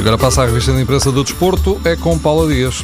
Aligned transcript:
agora 0.00 0.16
passa 0.16 0.42
a 0.42 0.46
revista 0.46 0.72
de 0.72 0.80
imprensa 0.80 1.12
do 1.12 1.22
desporto, 1.22 1.78
é 1.84 1.94
com 1.94 2.18
Paula 2.18 2.48
Dias. 2.52 2.82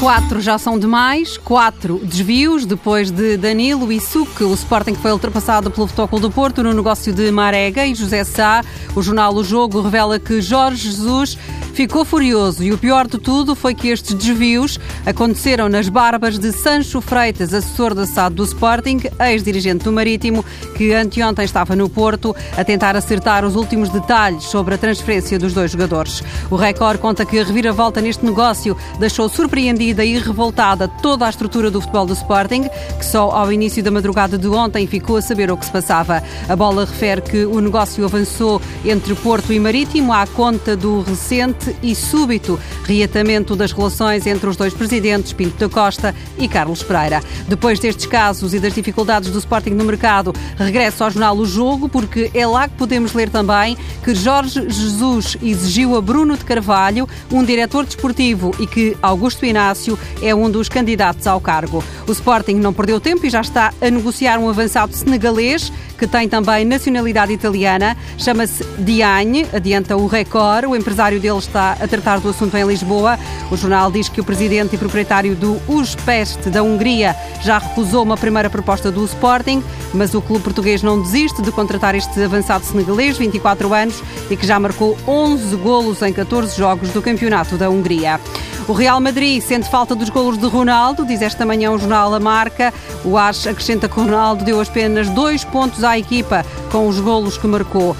Quatro 0.00 0.40
já 0.40 0.58
são 0.58 0.78
demais, 0.78 1.36
quatro 1.36 2.00
desvios 2.02 2.66
depois 2.66 3.10
de 3.10 3.36
Danilo 3.36 3.92
e 3.92 4.00
Suque. 4.00 4.42
O 4.42 4.52
Sporting 4.52 4.94
foi 4.94 5.12
ultrapassado 5.12 5.70
pelo 5.70 5.86
Futebol 5.86 6.18
do 6.18 6.30
Porto 6.30 6.62
no 6.62 6.72
negócio 6.72 7.12
de 7.12 7.30
Marega 7.30 7.86
e 7.86 7.94
José 7.94 8.24
Sá. 8.24 8.64
O 8.96 9.02
jornal 9.02 9.32
O 9.34 9.44
Jogo 9.44 9.80
revela 9.80 10.18
que 10.18 10.40
Jorge 10.40 10.90
Jesus 10.90 11.38
ficou 11.72 12.04
furioso 12.04 12.62
e 12.62 12.72
o 12.72 12.76
pior 12.76 13.06
de 13.06 13.18
tudo 13.18 13.54
foi 13.54 13.74
que 13.74 13.88
estes 13.88 14.14
desvios 14.14 14.78
aconteceram 15.06 15.68
nas 15.68 15.88
barbas 15.88 16.38
de 16.38 16.52
Sancho 16.52 17.00
Freitas, 17.00 17.54
assessor 17.54 17.94
da 17.94 18.04
SAD 18.04 18.34
do 18.34 18.44
Sporting, 18.44 19.00
ex-dirigente 19.18 19.84
do 19.84 19.92
Marítimo, 19.92 20.44
que 20.76 20.92
anteontem 20.92 21.44
estava 21.44 21.74
no 21.74 21.88
Porto 21.88 22.36
a 22.56 22.62
tentar 22.62 22.94
acertar 22.94 23.44
os 23.44 23.56
últimos 23.56 23.88
detalhes 23.88 24.44
sobre 24.44 24.74
a 24.74 24.78
transferência 24.78 25.38
dos 25.38 25.54
dois 25.54 25.70
jogadores. 25.70 26.22
O 26.50 26.56
Record 26.56 26.98
conta 26.98 27.24
que 27.24 27.38
a 27.38 27.44
reviravolta 27.44 28.00
neste 28.00 28.24
negócio 28.24 28.76
deixou 28.98 29.28
surpreendida 29.62 30.04
e 30.04 30.18
revoltada 30.18 30.88
toda 30.88 31.24
a 31.24 31.30
estrutura 31.30 31.70
do 31.70 31.80
futebol 31.80 32.04
do 32.04 32.12
Sporting, 32.14 32.64
que 32.98 33.06
só 33.06 33.30
ao 33.30 33.52
início 33.52 33.80
da 33.80 33.92
madrugada 33.92 34.36
de 34.36 34.48
ontem 34.48 34.88
ficou 34.88 35.16
a 35.16 35.22
saber 35.22 35.52
o 35.52 35.56
que 35.56 35.64
se 35.64 35.70
passava. 35.70 36.20
A 36.48 36.56
bola 36.56 36.84
refere 36.84 37.22
que 37.22 37.44
o 37.44 37.60
negócio 37.60 38.04
avançou 38.04 38.60
entre 38.84 39.14
Porto 39.14 39.52
e 39.52 39.60
Marítimo 39.60 40.12
à 40.12 40.26
conta 40.26 40.76
do 40.76 41.02
recente 41.02 41.76
e 41.80 41.94
súbito 41.94 42.58
reatamento 42.84 43.54
das 43.54 43.70
relações 43.70 44.26
entre 44.26 44.48
os 44.48 44.56
dois 44.56 44.74
presidentes, 44.74 45.32
Pinto 45.32 45.56
da 45.56 45.68
Costa 45.68 46.12
e 46.36 46.48
Carlos 46.48 46.82
Pereira. 46.82 47.22
Depois 47.46 47.78
destes 47.78 48.06
casos 48.06 48.54
e 48.54 48.58
das 48.58 48.74
dificuldades 48.74 49.30
do 49.30 49.38
Sporting 49.38 49.70
no 49.70 49.84
mercado, 49.84 50.32
regresso 50.56 51.04
ao 51.04 51.10
jornal 51.10 51.36
O 51.36 51.46
Jogo, 51.46 51.88
porque 51.88 52.32
é 52.34 52.44
lá 52.44 52.68
que 52.68 52.76
podemos 52.76 53.12
ler 53.12 53.30
também 53.30 53.76
que 54.02 54.12
Jorge 54.12 54.68
Jesus 54.68 55.36
exigiu 55.40 55.96
a 55.96 56.00
Bruno 56.00 56.36
de 56.36 56.44
Carvalho 56.44 57.08
um 57.30 57.44
diretor 57.44 57.86
desportivo 57.86 58.50
e 58.58 58.66
que 58.66 58.96
Augusto 59.00 59.44
Inácio 59.52 59.98
é 60.20 60.34
um 60.34 60.50
dos 60.50 60.68
candidatos 60.68 61.26
ao 61.26 61.40
cargo. 61.40 61.84
O 62.08 62.12
Sporting 62.12 62.54
não 62.54 62.72
perdeu 62.72 63.00
tempo 63.00 63.24
e 63.24 63.30
já 63.30 63.40
está 63.40 63.72
a 63.80 63.90
negociar 63.90 64.38
um 64.38 64.48
avançado 64.48 64.94
senegalês 64.96 65.70
que 66.02 66.06
tem 66.08 66.28
também 66.28 66.64
nacionalidade 66.64 67.32
italiana, 67.32 67.96
chama-se 68.18 68.64
Diagne, 68.76 69.46
adianta 69.52 69.96
o 69.96 70.08
Record. 70.08 70.64
O 70.64 70.74
empresário 70.74 71.20
dele 71.20 71.38
está 71.38 71.76
a 71.80 71.86
tratar 71.86 72.18
do 72.18 72.28
assunto 72.28 72.56
em 72.56 72.66
Lisboa. 72.66 73.16
O 73.52 73.56
jornal 73.56 73.88
diz 73.88 74.08
que 74.08 74.20
o 74.20 74.24
presidente 74.24 74.74
e 74.74 74.78
proprietário 74.78 75.36
do 75.36 75.62
Uspest 75.68 76.50
da 76.50 76.60
Hungria 76.60 77.14
já 77.40 77.58
recusou 77.58 78.02
uma 78.02 78.16
primeira 78.16 78.50
proposta 78.50 78.90
do 78.90 79.04
Sporting, 79.04 79.62
mas 79.94 80.12
o 80.12 80.20
clube 80.20 80.42
português 80.42 80.82
não 80.82 81.00
desiste 81.00 81.40
de 81.40 81.52
contratar 81.52 81.94
este 81.94 82.20
avançado 82.20 82.64
senegalês, 82.64 83.16
24 83.16 83.72
anos, 83.72 84.02
e 84.28 84.36
que 84.36 84.44
já 84.44 84.58
marcou 84.58 84.98
11 85.06 85.54
golos 85.54 86.02
em 86.02 86.12
14 86.12 86.56
jogos 86.58 86.90
do 86.90 87.00
Campeonato 87.00 87.56
da 87.56 87.70
Hungria. 87.70 88.18
O 88.68 88.72
Real 88.72 89.00
Madrid 89.00 89.42
sente 89.42 89.68
falta 89.68 89.94
dos 89.94 90.08
golos 90.08 90.38
de 90.38 90.46
Ronaldo, 90.46 91.04
diz 91.04 91.20
esta 91.20 91.44
manhã 91.44 91.72
o 91.72 91.78
jornal 91.78 92.14
A 92.14 92.20
Marca. 92.20 92.72
O 93.04 93.18
AS 93.18 93.46
acrescenta 93.46 93.88
que 93.88 93.96
Ronaldo 93.96 94.44
deu 94.44 94.60
apenas 94.60 95.08
dois 95.08 95.42
pontos 95.42 95.82
à 95.82 95.98
equipa 95.98 96.46
com 96.70 96.86
os 96.86 97.00
golos 97.00 97.36
que 97.36 97.46
marcou. 97.46 97.96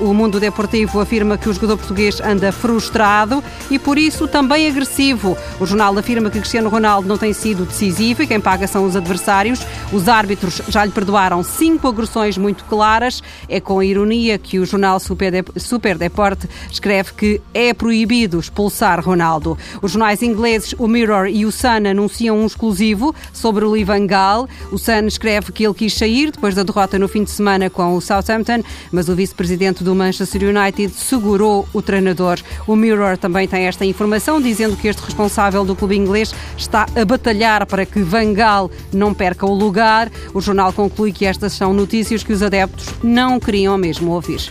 O 0.00 0.14
Mundo 0.14 0.38
Deportivo 0.38 1.00
afirma 1.00 1.36
que 1.36 1.48
o 1.48 1.52
jogador 1.52 1.76
português 1.76 2.20
anda 2.20 2.52
frustrado 2.52 3.42
e 3.68 3.78
por 3.78 3.98
isso 3.98 4.28
também 4.28 4.68
agressivo. 4.68 5.36
O 5.60 5.66
jornal 5.66 5.98
afirma 5.98 6.30
que 6.30 6.38
Cristiano 6.38 6.68
Ronaldo 6.68 7.08
não 7.08 7.18
tem 7.18 7.32
sido 7.32 7.66
decisivo 7.66 8.22
e 8.22 8.26
quem 8.26 8.40
paga 8.40 8.66
são 8.68 8.86
os 8.86 8.94
adversários. 8.94 9.66
Os 9.92 10.08
árbitros 10.08 10.62
já 10.68 10.84
lhe 10.84 10.92
perdoaram 10.92 11.42
cinco 11.42 11.88
agressões 11.88 12.38
muito 12.38 12.64
claras. 12.64 13.22
É 13.48 13.60
com 13.60 13.82
ironia 13.82 14.38
que 14.38 14.60
o 14.60 14.64
jornal 14.64 15.00
Super, 15.00 15.98
Deporte 15.98 16.48
escreve 16.70 17.12
que 17.12 17.40
é 17.52 17.74
proibido 17.74 18.38
expulsar 18.38 19.04
Ronaldo. 19.04 19.58
Jornais 19.96 20.22
ingleses, 20.22 20.74
o 20.78 20.86
Mirror 20.86 21.26
e 21.26 21.46
o 21.46 21.50
Sun, 21.50 21.88
anunciam 21.88 22.38
um 22.38 22.44
exclusivo 22.44 23.14
sobre 23.32 23.64
o 23.64 23.70
Lee 23.70 23.82
Van 23.82 24.06
Gaal. 24.06 24.46
O 24.70 24.76
Sun 24.76 25.06
escreve 25.06 25.50
que 25.52 25.64
ele 25.64 25.72
quis 25.72 25.94
sair 25.94 26.30
depois 26.30 26.54
da 26.54 26.62
derrota 26.62 26.98
no 26.98 27.08
fim 27.08 27.24
de 27.24 27.30
semana 27.30 27.70
com 27.70 27.96
o 27.96 28.00
Southampton, 28.00 28.62
mas 28.92 29.08
o 29.08 29.14
vice-presidente 29.14 29.82
do 29.82 29.94
Manchester 29.94 30.54
United 30.54 30.92
segurou 30.92 31.66
o 31.72 31.80
treinador. 31.80 32.38
O 32.66 32.76
Mirror 32.76 33.16
também 33.16 33.48
tem 33.48 33.62
esta 33.62 33.86
informação, 33.86 34.38
dizendo 34.38 34.76
que 34.76 34.86
este 34.86 35.00
responsável 35.02 35.64
do 35.64 35.74
clube 35.74 35.96
inglês 35.96 36.34
está 36.58 36.86
a 36.94 37.04
batalhar 37.06 37.64
para 37.64 37.86
que 37.86 38.02
Van 38.02 38.34
Gaal 38.34 38.70
não 38.92 39.14
perca 39.14 39.46
o 39.46 39.54
lugar. 39.54 40.12
O 40.34 40.42
jornal 40.42 40.74
conclui 40.74 41.10
que 41.10 41.24
estas 41.24 41.54
são 41.54 41.72
notícias 41.72 42.22
que 42.22 42.34
os 42.34 42.42
adeptos 42.42 42.86
não 43.02 43.40
queriam 43.40 43.78
mesmo 43.78 44.12
ouvir. 44.12 44.42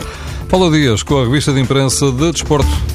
Paulo 0.50 0.72
Dias, 0.72 1.04
com 1.04 1.20
a 1.20 1.24
revista 1.24 1.54
de 1.54 1.60
imprensa 1.60 2.12
de 2.12 2.32
Desporto. 2.32 2.95